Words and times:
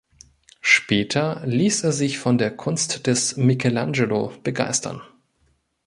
Später 0.61 1.43
ließ 1.45 1.83
er 1.83 1.91
sich 1.91 2.17
von 2.17 2.39
der 2.39 2.49
Kunst 2.49 3.05
des 3.05 3.37
Michelangelo 3.37 4.33
begeistern. 4.41 5.03